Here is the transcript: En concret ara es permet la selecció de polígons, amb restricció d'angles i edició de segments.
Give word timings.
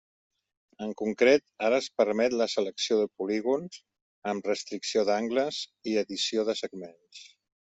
En 0.85 0.93
concret 1.01 1.43
ara 1.67 1.79
es 1.83 1.89
permet 2.01 2.35
la 2.41 2.47
selecció 2.53 2.97
de 3.01 3.05
polígons, 3.21 3.77
amb 4.33 4.49
restricció 4.53 5.05
d'angles 5.11 5.61
i 5.93 5.97
edició 6.05 6.47
de 6.49 6.57
segments. 6.65 7.25